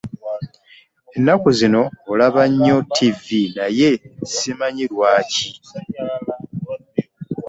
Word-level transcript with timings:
Ennaku 1.15 1.47
zino 1.57 1.81
olaba 2.11 2.41
nnyo 2.49 2.77
ttivi 2.89 3.41
naye 3.55 3.89
simanyi 4.33 4.85
lwaki? 4.91 5.47